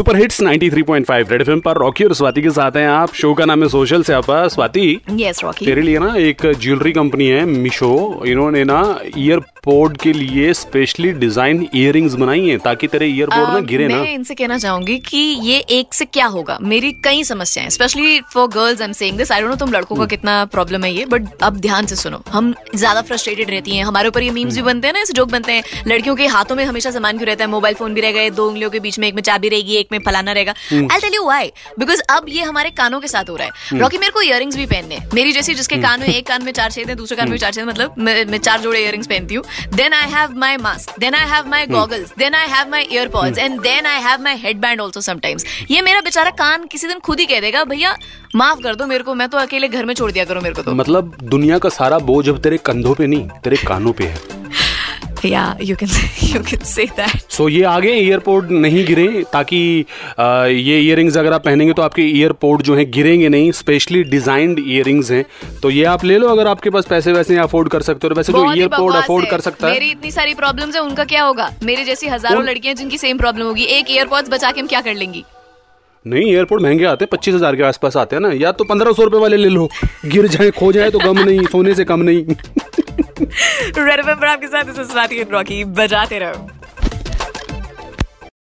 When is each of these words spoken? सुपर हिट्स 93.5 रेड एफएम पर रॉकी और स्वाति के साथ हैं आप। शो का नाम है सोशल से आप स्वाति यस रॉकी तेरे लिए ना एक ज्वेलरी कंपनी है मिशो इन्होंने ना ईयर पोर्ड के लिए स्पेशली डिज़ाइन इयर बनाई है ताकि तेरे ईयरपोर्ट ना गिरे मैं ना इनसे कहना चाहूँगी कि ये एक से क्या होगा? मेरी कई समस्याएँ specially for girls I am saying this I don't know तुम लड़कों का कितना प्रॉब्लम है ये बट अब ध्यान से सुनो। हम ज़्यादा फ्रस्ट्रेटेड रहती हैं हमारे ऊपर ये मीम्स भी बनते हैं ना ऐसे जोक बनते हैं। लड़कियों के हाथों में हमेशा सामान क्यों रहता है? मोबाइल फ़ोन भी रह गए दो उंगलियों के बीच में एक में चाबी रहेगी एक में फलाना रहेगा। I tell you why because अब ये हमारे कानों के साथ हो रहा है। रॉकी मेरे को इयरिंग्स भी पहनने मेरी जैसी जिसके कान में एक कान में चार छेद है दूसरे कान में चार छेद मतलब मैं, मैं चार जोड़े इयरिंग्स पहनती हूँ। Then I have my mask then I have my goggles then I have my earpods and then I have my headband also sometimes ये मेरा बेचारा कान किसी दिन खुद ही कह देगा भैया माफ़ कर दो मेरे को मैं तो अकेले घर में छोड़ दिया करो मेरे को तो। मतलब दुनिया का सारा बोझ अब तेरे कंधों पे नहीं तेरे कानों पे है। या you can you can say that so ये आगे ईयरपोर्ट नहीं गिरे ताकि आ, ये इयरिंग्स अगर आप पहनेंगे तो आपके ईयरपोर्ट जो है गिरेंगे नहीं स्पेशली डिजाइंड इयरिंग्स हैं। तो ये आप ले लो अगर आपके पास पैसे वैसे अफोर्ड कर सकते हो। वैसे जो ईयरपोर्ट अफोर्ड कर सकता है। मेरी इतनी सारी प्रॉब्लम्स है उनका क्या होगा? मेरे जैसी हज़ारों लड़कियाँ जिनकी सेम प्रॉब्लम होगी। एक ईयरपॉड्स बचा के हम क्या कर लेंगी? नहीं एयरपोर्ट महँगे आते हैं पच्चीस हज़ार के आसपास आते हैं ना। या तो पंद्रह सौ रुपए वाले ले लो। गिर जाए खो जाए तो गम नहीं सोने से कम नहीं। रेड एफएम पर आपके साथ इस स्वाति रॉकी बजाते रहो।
सुपर 0.00 0.16
हिट्स 0.16 0.40
93.5 0.42 1.30
रेड 1.30 1.40
एफएम 1.40 1.60
पर 1.60 1.76
रॉकी 1.78 2.04
और 2.04 2.12
स्वाति 2.14 2.42
के 2.42 2.50
साथ 2.50 2.76
हैं 2.76 2.86
आप। 2.88 3.12
शो 3.14 3.32
का 3.34 3.44
नाम 3.44 3.62
है 3.62 3.68
सोशल 3.68 4.02
से 4.02 4.12
आप 4.12 4.30
स्वाति 4.50 5.00
यस 5.10 5.42
रॉकी 5.44 5.66
तेरे 5.66 5.82
लिए 5.82 5.98
ना 5.98 6.14
एक 6.18 6.46
ज्वेलरी 6.60 6.92
कंपनी 6.92 7.26
है 7.26 7.44
मिशो 7.46 8.22
इन्होंने 8.26 8.62
ना 8.64 8.78
ईयर 9.18 9.38
पोर्ड 9.64 9.96
के 9.96 10.12
लिए 10.12 10.52
स्पेशली 10.54 11.10
डिज़ाइन 11.14 11.66
इयर 11.74 11.98
बनाई 12.16 12.46
है 12.46 12.56
ताकि 12.58 12.86
तेरे 12.86 13.06
ईयरपोर्ट 13.06 13.50
ना 13.50 13.58
गिरे 13.66 13.88
मैं 13.88 13.96
ना 13.96 14.04
इनसे 14.10 14.34
कहना 14.34 14.58
चाहूँगी 14.58 14.96
कि 15.08 15.18
ये 15.42 15.58
एक 15.70 15.94
से 15.94 16.04
क्या 16.04 16.26
होगा? 16.26 16.56
मेरी 16.62 16.92
कई 17.04 17.24
समस्याएँ 17.24 17.68
specially 17.70 18.20
for 18.32 18.48
girls 18.48 18.80
I 18.80 18.86
am 18.86 18.92
saying 18.92 19.18
this 19.18 19.32
I 19.32 19.40
don't 19.40 19.50
know 19.50 19.56
तुम 19.56 19.72
लड़कों 19.72 19.96
का 19.96 20.06
कितना 20.06 20.44
प्रॉब्लम 20.52 20.84
है 20.84 20.92
ये 20.94 21.04
बट 21.06 21.26
अब 21.42 21.56
ध्यान 21.58 21.86
से 21.86 21.96
सुनो। 21.96 22.22
हम 22.30 22.52
ज़्यादा 22.74 23.02
फ्रस्ट्रेटेड 23.02 23.50
रहती 23.50 23.76
हैं 23.76 23.84
हमारे 23.84 24.08
ऊपर 24.08 24.22
ये 24.22 24.30
मीम्स 24.30 24.56
भी 24.56 24.62
बनते 24.62 24.86
हैं 24.86 24.94
ना 24.94 25.00
ऐसे 25.00 25.12
जोक 25.12 25.30
बनते 25.32 25.52
हैं। 25.52 25.84
लड़कियों 25.88 26.16
के 26.16 26.26
हाथों 26.28 26.56
में 26.56 26.64
हमेशा 26.64 26.90
सामान 26.90 27.18
क्यों 27.18 27.28
रहता 27.28 27.44
है? 27.44 27.50
मोबाइल 27.50 27.74
फ़ोन 27.74 27.94
भी 27.94 28.00
रह 28.00 28.12
गए 28.12 28.30
दो 28.30 28.48
उंगलियों 28.48 28.70
के 28.70 28.80
बीच 28.80 28.98
में 28.98 29.08
एक 29.08 29.14
में 29.14 29.22
चाबी 29.22 29.48
रहेगी 29.48 29.76
एक 29.76 29.88
में 29.92 29.98
फलाना 30.00 30.32
रहेगा। 30.32 30.54
I 30.72 31.00
tell 31.00 31.14
you 31.14 31.24
why 31.24 31.52
because 31.78 32.00
अब 32.10 32.26
ये 32.28 32.42
हमारे 32.42 32.70
कानों 32.72 33.00
के 33.00 33.08
साथ 33.08 33.30
हो 33.30 33.36
रहा 33.36 33.46
है। 33.46 33.78
रॉकी 33.80 33.98
मेरे 33.98 34.12
को 34.12 34.22
इयरिंग्स 34.22 34.56
भी 34.56 34.66
पहनने 34.66 34.98
मेरी 35.14 35.32
जैसी 35.32 35.54
जिसके 35.54 35.76
कान 35.78 36.00
में 36.00 36.08
एक 36.08 36.26
कान 36.26 36.44
में 36.44 36.52
चार 36.52 36.70
छेद 36.70 36.88
है 36.88 36.94
दूसरे 36.96 37.16
कान 37.16 37.30
में 37.30 37.36
चार 37.38 37.52
छेद 37.52 37.64
मतलब 37.66 37.94
मैं, 37.98 38.24
मैं 38.24 38.38
चार 38.40 38.60
जोड़े 38.60 38.80
इयरिंग्स 38.80 39.06
पहनती 39.06 39.34
हूँ। 39.34 39.44
Then 39.74 39.92
I 39.94 40.10
have 40.10 40.36
my 40.38 40.56
mask 40.58 40.98
then 41.00 41.14
I 41.14 41.28
have 41.30 41.48
my 41.50 41.66
goggles 41.68 42.12
then 42.18 42.34
I 42.34 42.48
have 42.48 42.70
my 42.70 42.88
earpods 42.92 43.38
and 43.38 43.60
then 43.60 43.86
I 43.86 44.02
have 44.02 44.22
my 44.22 44.36
headband 44.60 44.80
also 44.80 45.00
sometimes 45.00 45.44
ये 45.70 45.82
मेरा 45.82 46.00
बेचारा 46.00 46.30
कान 46.38 46.66
किसी 46.66 46.86
दिन 46.86 46.98
खुद 47.00 47.20
ही 47.20 47.26
कह 47.26 47.40
देगा 47.40 47.64
भैया 47.66 47.96
माफ़ 48.36 48.60
कर 48.62 48.74
दो 48.74 48.86
मेरे 48.86 49.04
को 49.04 49.14
मैं 49.14 49.28
तो 49.28 49.38
अकेले 49.38 49.68
घर 49.68 49.84
में 49.84 49.94
छोड़ 49.94 50.10
दिया 50.12 50.24
करो 50.24 50.40
मेरे 50.40 50.54
को 50.54 50.62
तो। 50.62 50.74
मतलब 50.74 51.16
दुनिया 51.22 51.58
का 51.58 51.68
सारा 51.70 51.98
बोझ 52.00 52.28
अब 52.28 52.38
तेरे 52.42 52.58
कंधों 52.66 52.94
पे 52.94 53.06
नहीं 53.06 53.28
तेरे 53.44 53.56
कानों 53.66 53.92
पे 53.92 54.04
है। 54.04 54.29
या 55.24 55.44
you 55.62 55.76
can 55.76 55.88
you 56.24 56.42
can 56.42 56.64
say 56.64 56.84
that 56.96 57.30
so 57.30 57.48
ये 57.48 57.62
आगे 57.66 57.92
ईयरपोर्ट 57.94 58.50
नहीं 58.50 58.84
गिरे 58.86 59.06
ताकि 59.32 59.60
आ, 60.18 60.44
ये 60.44 60.78
इयरिंग्स 60.80 61.16
अगर 61.16 61.32
आप 61.32 61.44
पहनेंगे 61.44 61.72
तो 61.72 61.82
आपके 61.82 62.02
ईयरपोर्ट 62.02 62.62
जो 62.62 62.76
है 62.76 62.84
गिरेंगे 62.90 63.28
नहीं 63.28 63.50
स्पेशली 63.52 64.02
डिजाइंड 64.10 64.58
इयरिंग्स 64.58 65.10
हैं। 65.10 65.24
तो 65.62 65.70
ये 65.70 65.84
आप 65.86 66.04
ले 66.04 66.18
लो 66.18 66.28
अगर 66.28 66.46
आपके 66.46 66.70
पास 66.70 66.86
पैसे 66.86 67.12
वैसे 67.12 67.36
अफोर्ड 67.38 67.68
कर 67.68 67.82
सकते 67.82 68.06
हो। 68.06 68.14
वैसे 68.14 68.32
जो 68.32 68.52
ईयरपोर्ट 68.52 68.96
अफोर्ड 68.96 69.28
कर 69.30 69.40
सकता 69.40 69.66
है। 69.66 69.72
मेरी 69.72 69.90
इतनी 69.90 70.10
सारी 70.10 70.34
प्रॉब्लम्स 70.34 70.74
है 70.74 70.82
उनका 70.82 71.04
क्या 71.06 71.22
होगा? 71.24 71.50
मेरे 71.62 71.84
जैसी 71.84 72.08
हज़ारों 72.08 72.44
लड़कियाँ 72.44 72.74
जिनकी 72.74 72.98
सेम 72.98 73.18
प्रॉब्लम 73.18 73.46
होगी। 73.46 73.64
एक 73.76 73.90
ईयरपॉड्स 73.90 74.30
बचा 74.30 74.50
के 74.50 74.60
हम 74.60 74.66
क्या 74.66 74.80
कर 74.80 74.94
लेंगी? 74.94 75.24
नहीं 76.04 76.32
एयरपोर्ट 76.32 76.62
महँगे 76.62 76.84
आते 76.86 77.04
हैं 77.04 77.08
पच्चीस 77.12 77.34
हज़ार 77.34 77.56
के 77.56 77.62
आसपास 77.62 77.96
आते 77.96 78.16
हैं 78.16 78.20
ना। 78.22 78.30
या 78.34 78.52
तो 78.52 78.64
पंद्रह 78.64 78.92
सौ 78.92 79.04
रुपए 79.04 79.18
वाले 79.18 79.36
ले 79.36 79.48
लो। 79.48 79.68
गिर 80.06 80.26
जाए 80.28 80.50
खो 80.50 80.72
जाए 80.72 80.90
तो 80.90 80.98
गम 80.98 81.18
नहीं 81.18 81.44
सोने 81.46 81.74
से 81.74 81.84
कम 81.84 82.00
नहीं। 82.02 82.24
रेड 83.00 83.98
एफएम 83.98 84.20
पर 84.20 84.26
आपके 84.26 84.46
साथ 84.46 84.70
इस 84.70 84.90
स्वाति 84.90 85.22
रॉकी 85.30 85.64
बजाते 85.80 86.18
रहो। 86.18 86.48